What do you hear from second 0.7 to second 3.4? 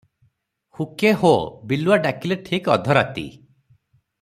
ହୁକେ-ହୋ, ବିଲୁଆ ଡାକିଲେ ଠିକ୍ ଅଧରାତି।